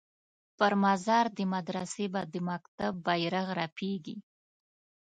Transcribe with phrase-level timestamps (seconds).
[0.57, 4.17] پر مزار د مدرسې به د مکتب بیرغ رپیږي